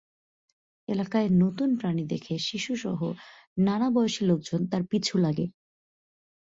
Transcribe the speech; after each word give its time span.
এলাকায় 0.87 1.29
নতুন 1.39 1.69
প্রাণী 1.77 2.03
দেখে 2.05 2.35
শিশুসহ 2.39 2.99
নানা 3.57 3.87
বয়সী 3.89 4.23
লোকজন 4.25 4.61
তার 4.67 4.83
পিছু 4.83 5.15
লাগে। 5.17 5.45